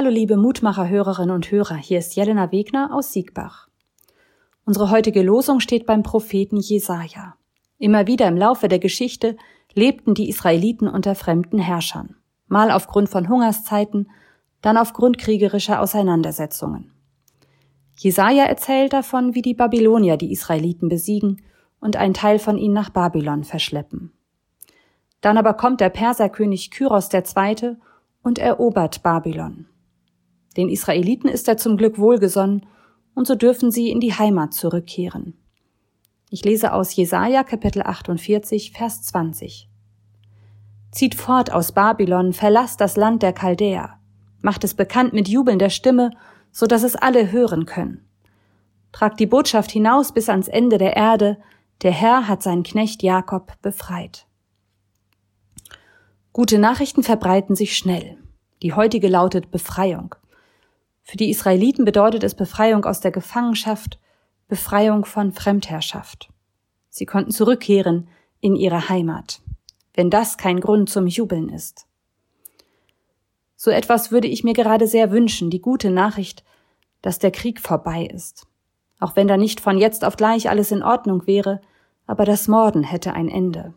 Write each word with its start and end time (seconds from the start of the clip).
Hallo 0.00 0.10
liebe 0.10 0.36
Mutmacher-Hörerinnen 0.36 1.34
und 1.34 1.50
Hörer, 1.50 1.74
hier 1.74 1.98
ist 1.98 2.14
Jelena 2.14 2.52
Wegner 2.52 2.94
aus 2.94 3.12
Siegbach. 3.12 3.66
Unsere 4.64 4.92
heutige 4.92 5.24
Losung 5.24 5.58
steht 5.58 5.86
beim 5.86 6.04
Propheten 6.04 6.58
Jesaja. 6.58 7.34
Immer 7.78 8.06
wieder 8.06 8.28
im 8.28 8.36
Laufe 8.36 8.68
der 8.68 8.78
Geschichte 8.78 9.36
lebten 9.74 10.14
die 10.14 10.28
Israeliten 10.28 10.86
unter 10.86 11.16
fremden 11.16 11.58
Herrschern. 11.58 12.14
Mal 12.46 12.70
aufgrund 12.70 13.08
von 13.08 13.28
Hungerszeiten, 13.28 14.08
dann 14.62 14.76
aufgrund 14.76 15.18
kriegerischer 15.18 15.80
Auseinandersetzungen. 15.80 16.92
Jesaja 17.96 18.44
erzählt 18.44 18.92
davon, 18.92 19.34
wie 19.34 19.42
die 19.42 19.54
Babylonier 19.54 20.16
die 20.16 20.30
Israeliten 20.30 20.88
besiegen 20.88 21.42
und 21.80 21.96
einen 21.96 22.14
Teil 22.14 22.38
von 22.38 22.56
ihnen 22.56 22.74
nach 22.74 22.90
Babylon 22.90 23.42
verschleppen. 23.42 24.12
Dann 25.22 25.38
aber 25.38 25.54
kommt 25.54 25.80
der 25.80 25.90
Perserkönig 25.90 26.70
Kyros 26.70 27.12
II. 27.12 27.78
und 28.22 28.38
erobert 28.38 29.02
Babylon. 29.02 29.66
Den 30.58 30.68
Israeliten 30.68 31.28
ist 31.28 31.46
er 31.46 31.56
zum 31.56 31.76
Glück 31.76 31.98
wohlgesonnen 31.98 32.66
und 33.14 33.28
so 33.28 33.36
dürfen 33.36 33.70
sie 33.70 33.90
in 33.92 34.00
die 34.00 34.12
Heimat 34.12 34.52
zurückkehren. 34.52 35.38
Ich 36.30 36.44
lese 36.44 36.72
aus 36.72 36.96
Jesaja 36.96 37.44
Kapitel 37.44 37.80
48, 37.80 38.72
Vers 38.72 39.02
20. 39.04 39.70
Zieht 40.90 41.14
fort 41.14 41.52
aus 41.52 41.70
Babylon, 41.70 42.32
verlasst 42.32 42.80
das 42.80 42.96
Land 42.96 43.22
der 43.22 43.32
Chaldäer, 43.32 44.00
macht 44.42 44.64
es 44.64 44.74
bekannt 44.74 45.12
mit 45.12 45.28
jubelnder 45.28 45.70
Stimme, 45.70 46.10
so 46.50 46.66
dass 46.66 46.82
es 46.82 46.96
alle 46.96 47.30
hören 47.30 47.64
können. 47.64 48.04
Tragt 48.90 49.20
die 49.20 49.26
Botschaft 49.26 49.70
hinaus 49.70 50.10
bis 50.10 50.28
ans 50.28 50.48
Ende 50.48 50.76
der 50.76 50.96
Erde, 50.96 51.38
der 51.82 51.92
Herr 51.92 52.26
hat 52.26 52.42
seinen 52.42 52.64
Knecht 52.64 53.04
Jakob 53.04 53.52
befreit. 53.62 54.26
Gute 56.32 56.58
Nachrichten 56.58 57.04
verbreiten 57.04 57.54
sich 57.54 57.76
schnell. 57.76 58.16
Die 58.62 58.72
heutige 58.72 59.06
lautet 59.06 59.52
Befreiung. 59.52 60.16
Für 61.08 61.16
die 61.16 61.30
Israeliten 61.30 61.86
bedeutet 61.86 62.22
es 62.22 62.34
Befreiung 62.34 62.84
aus 62.84 63.00
der 63.00 63.10
Gefangenschaft, 63.10 63.98
Befreiung 64.46 65.06
von 65.06 65.32
Fremdherrschaft. 65.32 66.28
Sie 66.90 67.06
konnten 67.06 67.30
zurückkehren 67.30 68.08
in 68.40 68.54
ihre 68.54 68.90
Heimat, 68.90 69.40
wenn 69.94 70.10
das 70.10 70.36
kein 70.36 70.60
Grund 70.60 70.90
zum 70.90 71.06
Jubeln 71.06 71.48
ist. 71.48 71.86
So 73.56 73.70
etwas 73.70 74.12
würde 74.12 74.28
ich 74.28 74.44
mir 74.44 74.52
gerade 74.52 74.86
sehr 74.86 75.10
wünschen, 75.10 75.48
die 75.48 75.62
gute 75.62 75.90
Nachricht, 75.90 76.44
dass 77.00 77.18
der 77.18 77.30
Krieg 77.30 77.58
vorbei 77.58 78.04
ist. 78.04 78.46
Auch 79.00 79.16
wenn 79.16 79.28
da 79.28 79.38
nicht 79.38 79.60
von 79.60 79.78
jetzt 79.78 80.04
auf 80.04 80.18
gleich 80.18 80.50
alles 80.50 80.72
in 80.72 80.82
Ordnung 80.82 81.26
wäre, 81.26 81.62
aber 82.06 82.26
das 82.26 82.48
Morden 82.48 82.82
hätte 82.82 83.14
ein 83.14 83.30
Ende. 83.30 83.72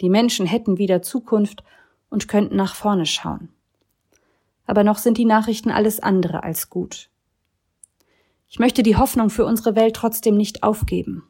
Die 0.00 0.08
Menschen 0.08 0.46
hätten 0.46 0.78
wieder 0.78 1.02
Zukunft 1.02 1.64
und 2.08 2.28
könnten 2.28 2.56
nach 2.56 2.74
vorne 2.74 3.04
schauen 3.04 3.50
aber 4.66 4.84
noch 4.84 4.98
sind 4.98 5.18
die 5.18 5.24
Nachrichten 5.24 5.70
alles 5.70 6.00
andere 6.00 6.42
als 6.42 6.70
gut. 6.70 7.08
Ich 8.48 8.58
möchte 8.58 8.82
die 8.82 8.96
Hoffnung 8.96 9.30
für 9.30 9.44
unsere 9.44 9.74
Welt 9.74 9.96
trotzdem 9.96 10.36
nicht 10.36 10.62
aufgeben. 10.62 11.24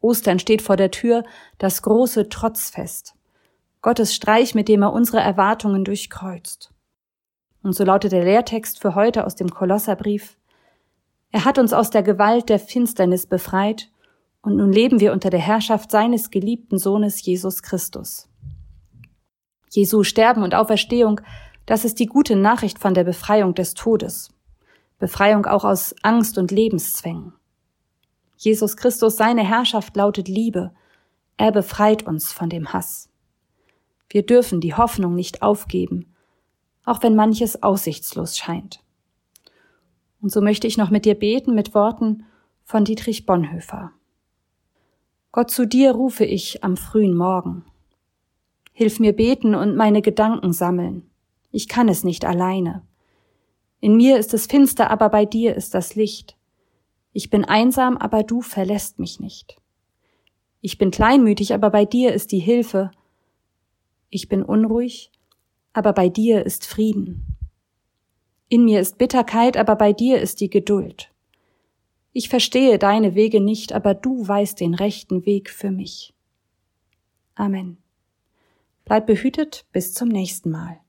Ostern 0.00 0.38
steht 0.38 0.60
vor 0.60 0.76
der 0.76 0.90
Tür, 0.90 1.24
das 1.58 1.82
große 1.82 2.28
Trotzfest. 2.28 3.14
Gottes 3.80 4.14
Streich, 4.14 4.54
mit 4.54 4.68
dem 4.68 4.82
er 4.82 4.92
unsere 4.92 5.20
Erwartungen 5.20 5.84
durchkreuzt. 5.84 6.72
Und 7.62 7.74
so 7.74 7.84
lautet 7.84 8.12
der 8.12 8.24
Lehrtext 8.24 8.80
für 8.80 8.94
heute 8.94 9.24
aus 9.26 9.36
dem 9.36 9.48
Kolosserbrief. 9.48 10.36
Er 11.30 11.44
hat 11.46 11.58
uns 11.58 11.72
aus 11.72 11.90
der 11.90 12.02
Gewalt 12.02 12.50
der 12.50 12.58
Finsternis 12.58 13.26
befreit 13.26 13.90
und 14.42 14.56
nun 14.56 14.70
leben 14.70 15.00
wir 15.00 15.12
unter 15.12 15.30
der 15.30 15.40
Herrschaft 15.40 15.90
seines 15.90 16.30
geliebten 16.30 16.78
Sohnes 16.78 17.24
Jesus 17.24 17.62
Christus. 17.62 18.28
Jesu 19.70 20.02
Sterben 20.04 20.42
und 20.42 20.54
Auferstehung 20.54 21.22
das 21.66 21.84
ist 21.84 21.98
die 21.98 22.06
gute 22.06 22.36
Nachricht 22.36 22.78
von 22.78 22.94
der 22.94 23.04
Befreiung 23.04 23.54
des 23.54 23.74
Todes. 23.74 24.30
Befreiung 24.98 25.46
auch 25.46 25.64
aus 25.64 25.94
Angst 26.02 26.38
und 26.38 26.50
Lebenszwängen. 26.50 27.32
Jesus 28.36 28.76
Christus, 28.76 29.16
seine 29.16 29.42
Herrschaft 29.42 29.96
lautet 29.96 30.28
Liebe. 30.28 30.72
Er 31.36 31.52
befreit 31.52 32.06
uns 32.06 32.32
von 32.32 32.48
dem 32.48 32.72
Hass. 32.72 33.08
Wir 34.08 34.24
dürfen 34.24 34.60
die 34.60 34.74
Hoffnung 34.74 35.14
nicht 35.14 35.42
aufgeben, 35.42 36.14
auch 36.84 37.02
wenn 37.02 37.16
manches 37.16 37.62
aussichtslos 37.62 38.36
scheint. 38.36 38.80
Und 40.20 40.30
so 40.30 40.40
möchte 40.40 40.66
ich 40.66 40.76
noch 40.76 40.90
mit 40.90 41.04
dir 41.04 41.14
beten 41.14 41.54
mit 41.54 41.74
Worten 41.74 42.24
von 42.64 42.84
Dietrich 42.84 43.26
Bonhoeffer. 43.26 43.92
Gott, 45.32 45.50
zu 45.50 45.66
dir 45.66 45.92
rufe 45.92 46.24
ich 46.24 46.62
am 46.62 46.76
frühen 46.76 47.16
Morgen. 47.16 47.64
Hilf 48.72 49.00
mir 49.00 49.14
beten 49.14 49.54
und 49.54 49.76
meine 49.76 50.00
Gedanken 50.00 50.52
sammeln. 50.52 51.10
Ich 51.54 51.68
kann 51.68 51.88
es 51.88 52.02
nicht 52.02 52.24
alleine. 52.24 52.82
In 53.78 53.96
mir 53.96 54.18
ist 54.18 54.34
es 54.34 54.46
finster, 54.46 54.90
aber 54.90 55.08
bei 55.08 55.24
dir 55.24 55.54
ist 55.54 55.72
das 55.72 55.94
Licht. 55.94 56.36
Ich 57.12 57.30
bin 57.30 57.44
einsam, 57.44 57.96
aber 57.96 58.24
du 58.24 58.40
verlässt 58.40 58.98
mich 58.98 59.20
nicht. 59.20 59.56
Ich 60.62 60.78
bin 60.78 60.90
kleinmütig, 60.90 61.54
aber 61.54 61.70
bei 61.70 61.84
dir 61.84 62.12
ist 62.12 62.32
die 62.32 62.40
Hilfe. 62.40 62.90
Ich 64.10 64.28
bin 64.28 64.42
unruhig, 64.42 65.12
aber 65.72 65.92
bei 65.92 66.08
dir 66.08 66.44
ist 66.44 66.66
Frieden. 66.66 67.24
In 68.48 68.64
mir 68.64 68.80
ist 68.80 68.98
Bitterkeit, 68.98 69.56
aber 69.56 69.76
bei 69.76 69.92
dir 69.92 70.20
ist 70.20 70.40
die 70.40 70.50
Geduld. 70.50 71.12
Ich 72.12 72.28
verstehe 72.28 72.80
deine 72.80 73.14
Wege 73.14 73.40
nicht, 73.40 73.72
aber 73.72 73.94
du 73.94 74.26
weißt 74.26 74.58
den 74.58 74.74
rechten 74.74 75.24
Weg 75.24 75.50
für 75.50 75.70
mich. 75.70 76.14
Amen. 77.36 77.78
Bleib 78.84 79.06
behütet 79.06 79.66
bis 79.70 79.94
zum 79.94 80.08
nächsten 80.08 80.50
Mal. 80.50 80.80